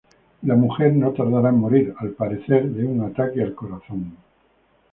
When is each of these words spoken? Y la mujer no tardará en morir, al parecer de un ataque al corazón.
Y 0.41 0.47
la 0.47 0.55
mujer 0.55 0.93
no 0.95 1.11
tardará 1.11 1.49
en 1.49 1.59
morir, 1.59 1.93
al 1.99 2.09
parecer 2.13 2.71
de 2.71 2.83
un 2.83 3.01
ataque 3.03 3.43
al 3.43 3.53
corazón. 3.53 4.17